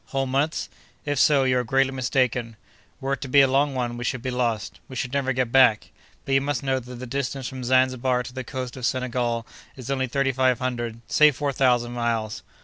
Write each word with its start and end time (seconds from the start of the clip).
Whole 0.07 0.25
months? 0.25 0.67
If 1.05 1.19
so, 1.19 1.43
you 1.43 1.59
are 1.59 1.63
greatly 1.63 1.91
mistaken. 1.91 2.55
Were 2.99 3.13
it 3.13 3.21
to 3.21 3.27
be 3.27 3.41
a 3.41 3.47
long 3.47 3.75
one, 3.75 3.97
we 3.97 4.03
should 4.03 4.23
be 4.23 4.31
lost; 4.31 4.79
we 4.89 4.95
should 4.95 5.13
never 5.13 5.31
get 5.31 5.51
back. 5.51 5.91
But 6.25 6.31
you 6.33 6.41
must 6.41 6.63
know 6.63 6.79
that 6.79 6.95
the 6.95 7.05
distance 7.05 7.47
from 7.47 7.63
Zanzibar 7.63 8.23
to 8.23 8.33
the 8.33 8.43
coast 8.43 8.75
of 8.75 8.85
Senegal 8.87 9.45
is 9.75 9.91
only 9.91 10.07
thirty 10.07 10.31
five 10.31 10.57
hundred—say 10.57 11.29
four 11.29 11.53
thousand 11.53 11.91
miles. 11.91 12.41